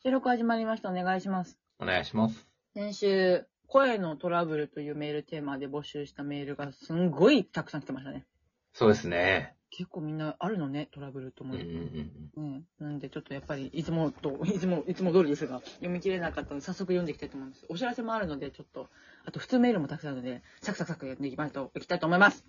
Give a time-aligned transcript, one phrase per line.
[0.00, 0.90] 収録始まりました。
[0.90, 1.58] お願いします。
[1.80, 2.46] お願いします。
[2.72, 8.24] 先週、声のトラブルというメールテーマで募集したメールがすんごいたくさん来てましたね。
[8.72, 9.56] そうですね。
[9.70, 12.40] 結構みんなあるのね、トラブルと思うんうんう。
[12.40, 12.52] うん。
[12.52, 17.66] ね、なんでちょっとやっぱりいつもと、 いつも、いつも通りですが、読み切れなかったので早速読んでいきたいと思います。
[17.68, 18.88] お知らせもあるので、ちょっと、
[19.24, 22.46] あと普通メールもたくさんあるので、サクサクサク読んでいきたいといきたいと思います。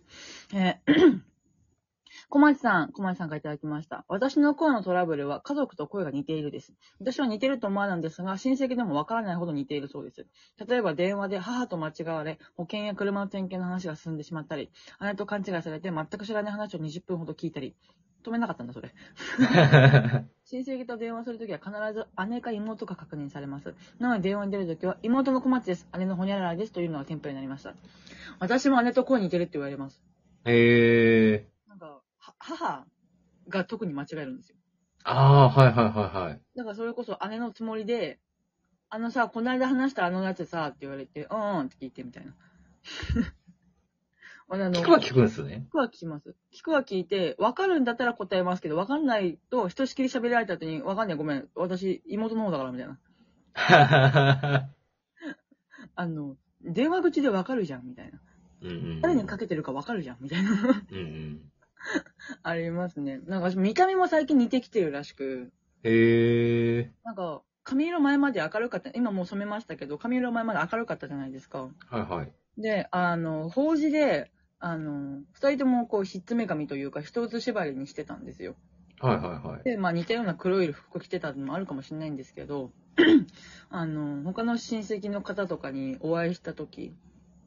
[0.54, 1.22] えー
[2.32, 4.06] 小町さん、小町さんからいただきました。
[4.08, 6.74] 私の声のトラブルは家族と声が似ているです。
[7.00, 10.28] 私は似てると思わないんですが、親戚でもわからないほど似ているそうです。
[10.68, 14.70] 例えば電話で母と間違われ、保険や車の点検の話が進んでしまったり、
[15.02, 17.76] 姉と勘違いされて全く知らない話を20分ほど聞いたり、
[18.24, 18.94] 止めなかったんだ、それ。
[20.46, 23.74] 親戚と電話するときは必ず姉か妹が確認されます。
[23.98, 27.74] なので電話に出るときは妹の小町です、姉のほにゃららですというのがテンプレになりました。
[28.38, 30.00] 私も姉と声似てるって言われます。
[30.46, 31.34] へえ。
[31.34, 31.59] なんか、は
[32.40, 32.86] 母
[33.48, 34.56] が特に間違えるんですよ。
[35.04, 36.42] ああ、はいはいはいはい。
[36.56, 38.20] だからそれこそ姉のつもりで、
[38.90, 42.34] あのさ、この間話したあのやつさ、って言われて、うんうんって聞いてみたいな。
[44.50, 45.66] 俺あの聞くは聞くんですね。
[45.68, 46.36] 聞くは聞きます。
[46.52, 53.00] 聞くは聞いて、わかるんだったら答えますけど、わかんないと、ひとしきり喋られた後に、わかんないごめん、私、妹の方だから、みたいな。
[55.96, 58.20] あの、電話口でわかるじゃん、みたいな。
[58.62, 59.02] うんうん。
[59.02, 60.52] 誰にかけてるかわかるじゃん、みたいな。
[60.52, 61.52] うんうん。
[62.44, 63.20] ありますね。
[63.26, 65.52] なんか、見た目も最近似てきてるらしく、
[65.84, 66.92] へえ。
[67.04, 71.70] なんか、髪色前まで明るかった、今もう染めましたけど、髪色前まで明るかったじゃないですか。
[71.90, 72.34] はいはい。
[72.58, 78.56] で、あの、法事で、あの、二人ともこう、ひっつめ髪というか、一つ縛りにしてたんですよ。
[79.00, 79.64] はいはいはい。
[79.64, 82.72] で、まあ似たような黒い服着てたのもあるかもしれないんですけど、
[83.70, 86.96] あの、他の親戚の方とかにお会いした時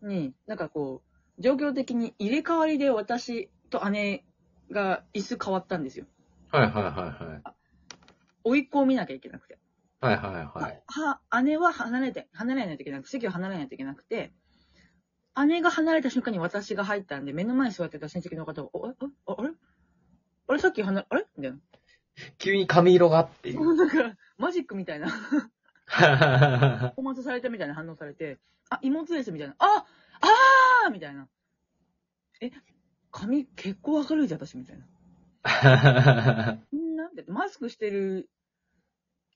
[0.03, 1.03] に、なんかこ
[1.39, 4.25] う、状況的に入れ替わりで私と姉
[4.71, 6.07] が椅子変わったんですよ。
[6.51, 7.43] はいはいはいはい。
[8.45, 9.59] 甥っ子を見なきゃいけなくて。
[10.01, 10.83] はいはいはい。
[10.87, 14.33] は、姉は離れて、離れないといけなくて、席を離れないといけなくて、
[15.47, 19.51] 姉が離れた瞬間に私が入ったんで、目の前に座ってた親戚の方が、お、え、え、ああれ？
[20.49, 20.59] あれ？
[20.59, 21.27] さっき離れ、あれ？
[21.37, 21.59] みたいな。
[22.37, 23.77] 急に髪色がっていう。
[23.77, 25.09] なんか、マジックみたいな。
[25.09, 25.17] は
[25.87, 29.55] パフォーマンスされたみたいな反応されて、あ、妹ですみたいな。
[29.59, 29.87] あ
[30.21, 31.29] あーみたいな。
[32.41, 32.51] え、
[33.13, 36.59] 髪結構明るいじゃん、私みたいな。
[36.77, 38.29] ん なんで、マスクしてる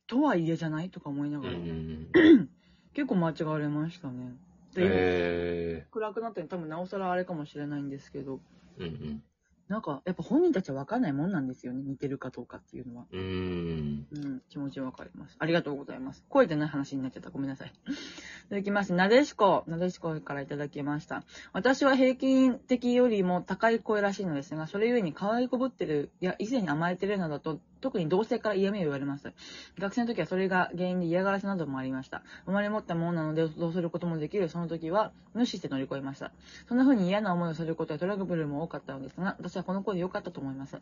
[0.07, 2.11] とはいえじゃないとか思いながら、うん。
[2.95, 4.35] 結構間違われましたね。
[4.75, 8.41] で、へ暗くなったの多分なおさらあれかもしれないんですけど、
[8.79, 8.87] え。
[8.87, 9.23] うん
[9.69, 11.83] なんか、やっぱ本人たちは分かんないもんなんですよね。
[11.83, 13.07] 似てるかどうかっていうのは。
[13.11, 13.21] うん。
[13.21, 14.07] うん。
[14.13, 15.37] うん、気持ちわかります。
[15.41, 16.25] ありがとうございます。
[16.29, 17.31] 声でない話になっちゃった。
[17.31, 17.73] ごめんなさい。
[18.49, 19.65] 続きまして、なでしこ。
[19.67, 21.25] なでしこからいただきました。
[21.53, 29.33] 私は平均的よりも高い声らしいのですが、それゆえに可愛いこぶってる、いや、以前に甘えてるなどと、特に同性から嫌味を言われます。
[29.79, 32.25] 学生の時はそれが原因で嫌がらせなどもありました。
[32.45, 36.33] 生まれ持ったものなので、どうすることもできる、その時は、無視して乗り越えました。
[36.69, 40.81] そんな風に嫌な思いをすることやトラブルも多かったのですが、私はこの子で良かったと思います。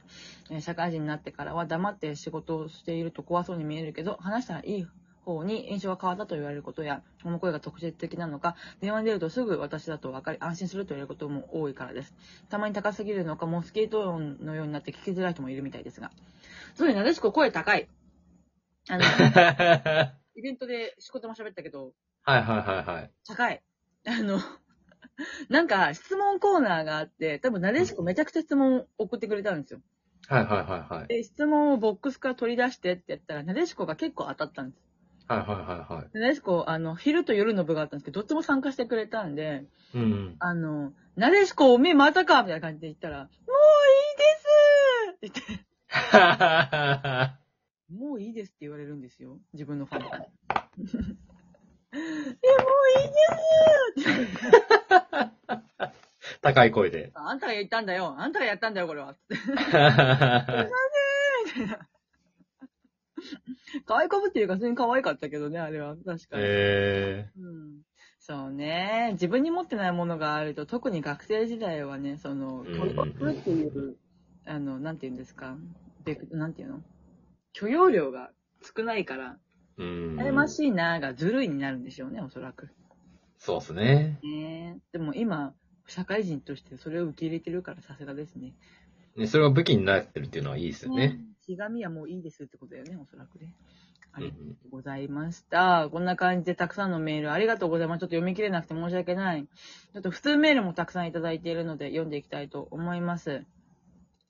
[0.51, 4.87] え社会人になってからは黙って仕事をしていると怖そうに見えるけど、話したらいい
[5.25, 12.15] 方に印象が変わったと言われることや、この声が特徴的なのか、電話に出るとすぐ私だと分かり、安心すると言われることも多いからです。
[12.51, 16.11] たまに高すぎるのか、モスキート音のようになって聞きづらい人もいるみたいですが。
[16.75, 17.89] そうね、なでしこ声高い。
[18.89, 19.05] あの、
[20.37, 21.93] イベントで仕事も喋ったけど、
[22.23, 23.11] はいはいはいはい。
[23.27, 23.63] 高い。
[24.07, 24.39] あの、
[25.49, 29.81] なんか質問コーナーがあって、多分なでしこめちゃくちゃ質問送ってくれたんですよ。
[30.27, 31.09] はいはいはいはい。
[31.09, 34.94] で、質問をボックスから取り出してってやったら、なでしこが結構当たったんです。
[35.27, 36.19] はいはいはいはい。
[36.19, 39.65] なでしこ、あの、昼と夜の部があったんですけど、どっちも参加してくれたんで、
[39.95, 40.37] うん。
[40.39, 43.29] あの、なでしこおめえまたかみたいな感じで言ったら、もう
[45.21, 45.65] いいですって言って、
[47.95, 49.39] もういいですって言われるんですよ。
[49.53, 50.19] 自分のファンから。
[50.25, 50.33] いや、
[51.99, 52.05] も
[52.35, 52.39] う
[53.01, 53.09] いい
[54.03, 54.09] です
[56.43, 57.11] 高い声で。
[57.15, 58.15] あんたが言ったんだよ。
[58.19, 59.15] あんたがやったんだよ、これは。
[59.15, 59.37] つって
[63.87, 65.97] 可愛いこぶっていうか、普通に可愛かったけどね、あれは。
[65.97, 66.43] 確かに。
[66.47, 67.83] えうん
[68.27, 69.11] そうね。
[69.13, 72.71] 自分に持ってないものがあると、特に学生時代はね、その、って
[73.51, 73.97] いう、
[74.47, 75.59] あの、なんて言うんですか？
[76.05, 76.83] べなんて言うの？
[77.53, 78.31] 許容量が
[78.63, 79.83] 少ないから、ー。
[79.83, 80.19] うん。
[80.19, 82.71] 羨ましいなーがずるいになるんでしょうね、おそらく。
[83.37, 84.19] そうっすね。
[84.23, 85.55] ねでも今、
[85.87, 88.55] 社会人としてそれを受け入れてるからさすがですね。
[89.17, 91.21] ね、それが武器になってるっていうのはいいですよね。
[91.47, 93.53] ひがみはもういいですってことだよね、おそらくね。
[94.13, 95.89] ありがとうございました。
[95.91, 98.01] こんな感じでたくさんのメールありがとうございます。
[98.01, 99.45] ちょっと読み切れなくて申し訳ない。
[99.45, 103.45] ちょっと普通メールもたくさんいただいているので読んでいきたいと思います。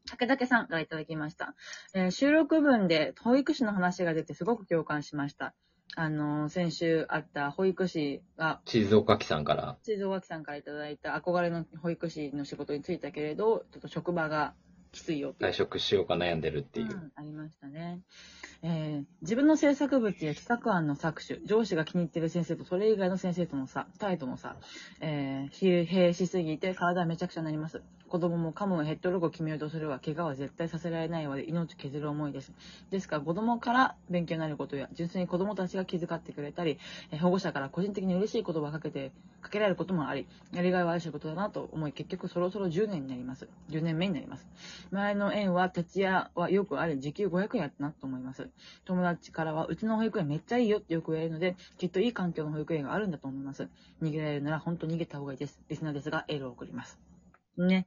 [0.08, 1.54] 竹竹さんからいただきました。
[1.94, 5.54] えー収録分で保育士の話が出てすごく共感しました。
[5.96, 9.76] あのー先週あった保育士が、静岡木さんから。
[9.82, 14.54] 地蔵脇さんからいただいた憧れの保育士の仕事に就いたけれど、ちょっと職場が
[14.94, 16.86] きついよ退職しようか悩んでるっていう。
[16.86, 18.00] んありましたね。
[18.62, 24.56] えー自分の制作物や企画案の搾取、上司が気に入ってる先生とそれ以外の先生との差、態度も差、
[25.00, 27.82] えー、疲弊しすぎて体はめちゃくちゃになります。
[28.14, 32.52] 子供も噛むのヘッドロゴを決めようとするは、怪我は絶対させられないわで命削る思いです。
[32.90, 36.78] ですから、子供から勉強になることや、純粋に子供たちが気遣ってくれたり、
[37.10, 43.48] えー保護者から個人的に嬉しい言葉をかけて、かけられることもあり、やりがいはある仕事だなと思い、結局そろそろ10年になります。
[43.70, 44.46] 10年目になります。
[44.90, 48.48] 前の園は徹夜はよくあり、時給500円やったなと思います。
[48.84, 53.68] 友達からは、うちの保育園めっちゃいいよってよく言われるので、きっといい環境の保育園があるんだと思います。
[54.02, 55.60] 逃げられるなら本当逃げた方がいいです。
[55.68, 56.98] リスナーですが、エールを送ります。
[57.56, 57.86] ね。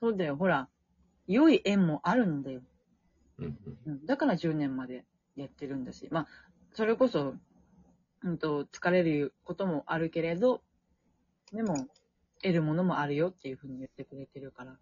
[0.00, 0.68] そうだよ、ほら。
[1.26, 2.60] 良い縁もあるんだよ。
[3.38, 4.06] うん。
[4.06, 5.04] だから10年まで
[5.36, 6.08] やってるんだし。
[6.10, 6.26] まあ、
[6.72, 7.34] それこそ、
[8.22, 10.62] うんと、疲れることもあるけれど、
[11.52, 11.86] でも、
[12.42, 14.78] 得るものもあるよっていうふうに言ってくれてるから。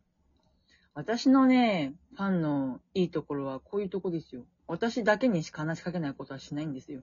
[0.95, 4.45] 私のね、ファンのいいところはこういうとこですよ。
[4.67, 7.03] 私だけにしか話しかけないことはしないんですよ。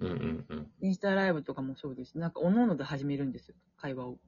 [0.00, 0.66] うんうんうん。
[0.80, 2.18] インスタライブとかもそうです。
[2.18, 3.54] なんか、おのので始めるんですよ。
[3.76, 4.18] 会話を。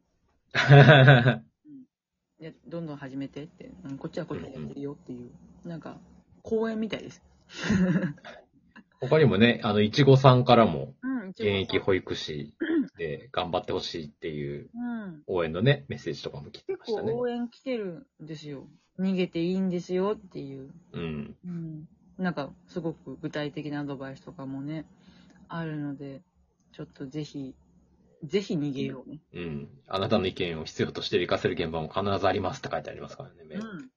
[2.41, 3.73] で、どんどん始めてって。
[3.85, 5.31] うんこっちはこっちでやってるよっていう。
[5.69, 5.99] なんか、
[6.43, 7.23] 公演みたいです。
[9.01, 12.55] 他にもね、あの、いちごさんからも、うん、現役保育士
[12.99, 15.23] で頑張ってほしいっていううん。
[15.27, 17.13] 応援のね、メッセージとかも来て結ましたね。
[17.13, 18.69] 構応援来てるんですよ。
[18.99, 20.71] 逃げていいんですよっていう。
[20.93, 21.37] うん。
[21.45, 21.89] うん。
[22.19, 24.87] なんか、すごく具体的なアドバイスとかもね、
[25.49, 26.23] あるので、
[26.73, 27.55] ちょっとぜひ、
[28.23, 29.21] ぜひ逃げようね。
[29.35, 29.69] うん。
[29.89, 33.91] あなたの意見を必要として活かせる現場も必ずありますって書いてありますからね、うん。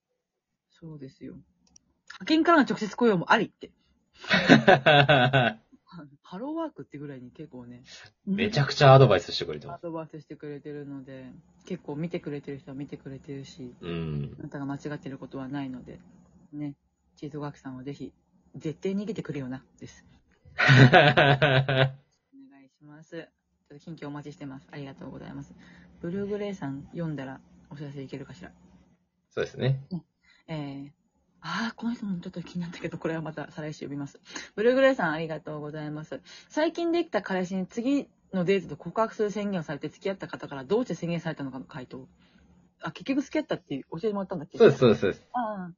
[0.70, 1.34] そうですよ。
[1.34, 3.72] 派遣からの直接雇用もありって。
[6.24, 7.84] ハローワークってぐらいに結構ね。
[8.26, 9.76] めちゃくちゃアドバイスしてくれてます。
[9.78, 11.32] アドバイスしてくれてるので、
[11.66, 14.44] 結構見てくれてる人は見てくれてるし、うんあ。
[14.44, 16.00] なたが間違ってることはないので、
[16.54, 16.76] ね、
[17.16, 18.14] チーズガキさんはぜひ、
[18.56, 20.06] 絶対逃げてくれよな、です。
[20.58, 21.94] お願
[22.66, 23.30] いします。
[23.70, 24.68] ちょっと近況お待ちしてます。
[24.72, 25.54] ありがとうございます。
[26.02, 28.52] ブルーグレイさん読んだらお知らせいけるかしら？
[29.32, 29.86] そうですね。
[30.48, 30.92] えー、
[31.42, 34.20] あー、この人もちょっと気になったけど、これはまた再来週読みます。
[34.56, 36.22] ブルーグレイさんありがとうございます。
[36.50, 42.08] 最近できた彼氏に次のデートで告白する宣言をされて付き合った方からどうして宣言されたのかの回答。
[42.82, 44.58] あ、結局付き合ったって教えてもらったんだっけ？
[44.58, 45.24] そうです、そうです、そうです。
[45.34, 45.40] あ
[45.70, 45.72] あ。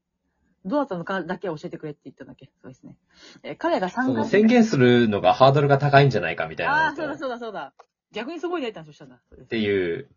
[0.66, 2.50] どうだったのかだけ教えてくれって言ったんだっけ？
[2.62, 2.98] そうですね。
[3.44, 7.74] えー彼がそ3回の宣言するのがハードルが高いんじゃないかみたいあなあ、そうだそうだそうだ。
[8.12, 9.22] 逆にすごい出たんそしたんだ。
[9.42, 10.10] っていう、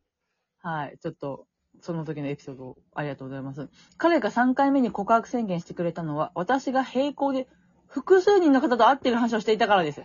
[0.61, 0.99] はい。
[0.99, 1.47] ちょっと、
[1.83, 3.69] その時のエピソードをありがとうございます。
[3.99, 7.49] 彼が3回目に告白宣言してくれたのは、私が並行で
[7.89, 10.03] 複数人の方と会ってる話をしていたからです。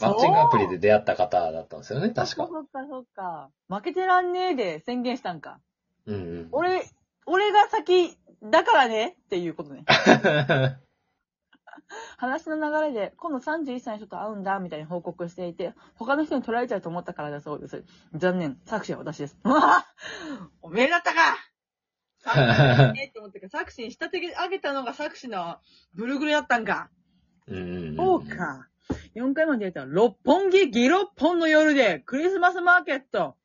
[0.00, 2.48] マッチングアプリでで出会った方だったんですよね、確か。
[2.48, 3.50] そっかそっか。
[3.68, 5.60] 負けてらんねえで宣言したんか。
[6.06, 6.48] うんうん。
[6.50, 6.84] 俺、
[7.26, 9.84] 俺が先だからねっていうことね。
[12.16, 17.84] 話の流れで、今度31歳の人と会うんだ、みたいに報告していて、他の人に取られちゃうと思ったからだそうです。
[18.14, 18.60] 残念。
[18.64, 19.38] 作詞は私です。
[19.44, 19.86] うわ
[20.62, 21.36] おめえだったか
[22.96, 25.58] えって思ったけど、作詞に仕立て上げたのが作詞の
[25.94, 26.90] ブルグルだったんか。
[27.46, 28.26] うんそう。
[28.26, 28.68] か。
[29.14, 33.36] 4回まで出たら、六本木ギロッポンの夜で、クリスマスマーケット。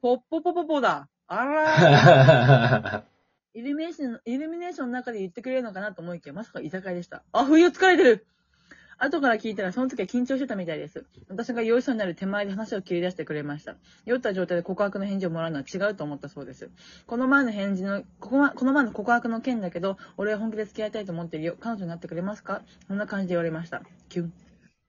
[0.00, 1.08] ポッポポポポだ。
[1.26, 3.02] あらー。
[3.54, 7.22] イルミネーション、イルミネーションの中で言ってくれるのかなと思いきや、まさか居酒屋でした。
[7.32, 8.26] あ、冬疲れてる
[9.00, 11.04] 後から聞いたら、その時は緊張してたみたいです。
[11.28, 13.76] 私が酔いそうになる手前で話を切り出してくれました。
[14.04, 16.68] 酔った状態で告白の返事をもらうのは違うと思ったそうです。
[17.06, 21.56] この前の返事の、ここま、この前の告白の件だけど、俺は本気で付き合いたいと思ってるよ。
[21.60, 22.62] 彼女になってくれますか？
[22.88, 23.82] こんな感じで言われました。
[24.08, 24.32] キュン。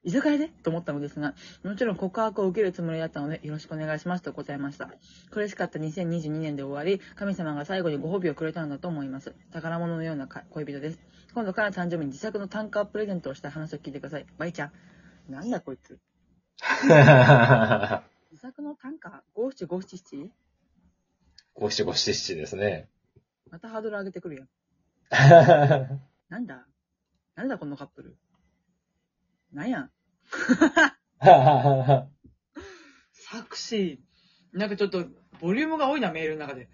[0.04, 0.48] 居酒屋で？
[0.48, 4.90] と思ったのですが、もちろん告白を受けるつもりだったので、よろしくお願いしますと答えました。
[5.30, 9.36] 苦しかった2022年で終わり、神様が最後にご褒美をくれたのだと思います。
[9.52, 11.00] 宝物のようなか恋人です。
[11.34, 14.26] 今度から誕生日に自作の単価プレゼントをした話を聞いてください。
[14.38, 14.72] バイちゃん。
[15.32, 16.00] なんだこいつ。
[18.32, 20.32] 自作の単価五七五七七？
[21.56, 22.88] 五七五七七ですね。
[23.52, 24.48] またハードル上げてくるやん。
[26.30, 26.66] なんだ？
[27.36, 28.16] なんだこのカップル？
[29.54, 29.90] なんや
[33.12, 34.02] 作詞。
[34.54, 35.06] なんかちょっと、
[35.42, 36.70] ボリュームが多いな、メールの中で。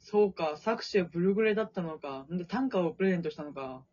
[0.00, 2.26] そうか、作詞はブルグレだったのか。
[2.32, 3.84] んで、短歌をプレゼントしたのか。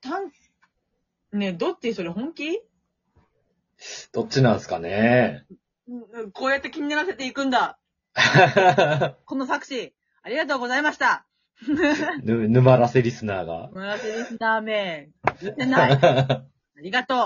[0.00, 0.32] 短、
[1.32, 2.60] ねえ、どっちそれ本気？
[4.12, 5.46] どっちなんすかね。
[5.88, 7.78] うんこうやって気にならせていくんだ。
[9.26, 11.26] この作詞、ありがとうございました。
[12.22, 13.70] ぬ、沼らせリスナーが。
[13.72, 15.92] 村瀬リスナー名、言ってない。
[16.00, 16.44] あ
[16.82, 17.18] りがとう。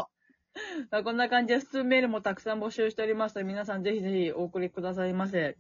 [0.91, 5.57] まあこんな感じで普通メールもたくさん募集しておりますので、皆さんぜひぜひお送りくださいませ。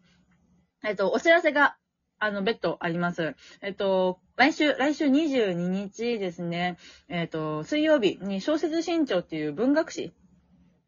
[0.84, 1.76] えっと、お知らせが、
[2.18, 3.34] あの、別途あります。
[3.60, 6.76] えっと、来週、来週22日ですね、
[7.08, 10.12] えっと、水曜日に小説新潮っていう文学誌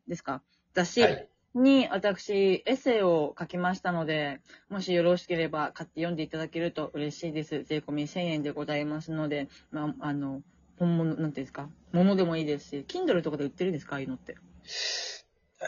[0.07, 0.43] ですか？
[0.75, 1.29] 雑誌はい
[1.59, 7.65] に私、エッセイを書きましたので、もしよろしければ買って読んでいただけると嬉しいです。
[7.65, 10.43] 税込み1000円でございますので、まあ、あの、
[10.79, 11.69] 本物、なんていうんですか？
[11.93, 13.97] 物でもいいですし、Kindle とかで売ってるんですか？
[13.97, 14.37] ああいうのって。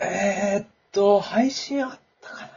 [0.03, 2.49] えーっと、配信あったか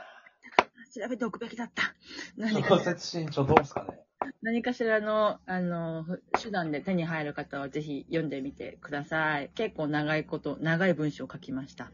[0.93, 1.95] 調べておくべきだった。
[2.37, 3.99] な何か小説新潮どうですかね？
[4.43, 9.49] 何かしらの、あの、ふ手段で手に入る方はぜひ読んでみてください。
[9.55, 11.91] 結構長いこと、長い文章を書きました。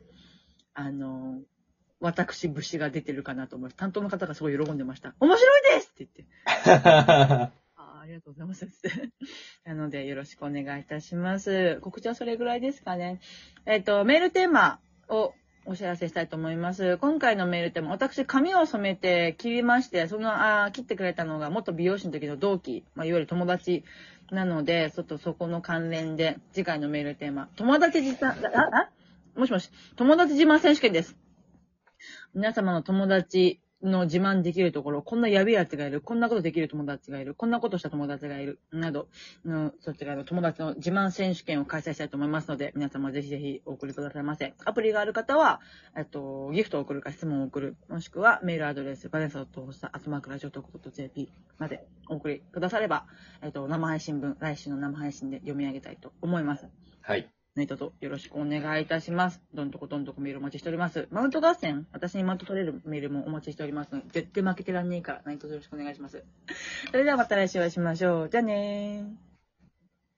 [0.79, 1.41] あの、
[1.99, 3.75] 私、武士が出てるかなと思います。
[3.75, 5.13] 担当の方がすごい喜んでました。
[5.19, 6.07] 面白いですって
[6.65, 6.81] 言って。
[7.75, 8.65] あありがとうございます。
[9.65, 11.79] なので、よろしくお願いいたします。
[11.81, 13.19] 告知はそれぐらいですかね。
[13.65, 15.33] えっ、と、メールテーマを
[15.65, 16.97] お知らせしたいと思います。
[16.97, 23.83] 今回のメールテーマ、私、髪を染めて切りまして、その、あー切ってくれたのが元美容師の時の同期、まあ、いわゆる友達
[24.31, 28.89] なので、ちょっとそこの関連で、次回のメールテーマ、友達自慢、あ、あ？
[29.39, 31.15] もしもし、友達自慢選手権です。
[32.33, 39.07] 皆様の友達の自慢できるところ、こんなやべえやつがいる、こんなことできる友達がいる、こんなことした友達がいる、など、
[39.45, 44.53] のそちらの友達の自慢選手権を開催したいと思いますので、皆様ぜひぜひお送りくださいませ。
[44.65, 45.61] アプリがある方は、
[45.95, 53.05] えっと、ギフトを送るか質問を送る、もしくはメールアドレス、バレンサとホスタ、アトマークラジオトーク .jp までお送りくだされば、
[53.41, 56.67] えっと、生配信分、来週の生配信で読み上げたいと思います。
[56.99, 57.29] はい。
[57.59, 59.41] 何卒よろしくお願いいたします。
[59.53, 61.09] どんとこどんどこメールお待ちしております。
[61.11, 66.23] マウント合戦、私にマウント取れるメールもお待ちしておりますので、絶対負けてらんねえから、何卒よろしくお願いします。
[66.89, 68.29] それではまた来週お会いしましょう。
[68.29, 69.28] じゃあねー。